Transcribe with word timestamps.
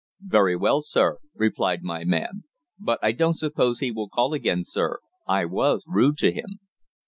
"Very 0.25 0.55
well, 0.55 0.81
sir," 0.81 1.19
replied 1.35 1.83
my 1.83 2.03
man. 2.03 2.45
"But 2.79 2.97
I 3.03 3.11
don't 3.11 3.35
suppose 3.37 3.81
he 3.81 3.91
will 3.91 4.09
call 4.09 4.33
again, 4.33 4.63
sir. 4.63 4.97
I 5.27 5.45
was 5.45 5.83
rude 5.85 6.17
to 6.25 6.31
him." 6.31 6.57